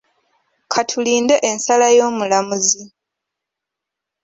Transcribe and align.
Ka 0.71 0.81
tulinde 0.89 1.35
ensala 1.49 1.87
y'omulamuzi. 1.97 2.83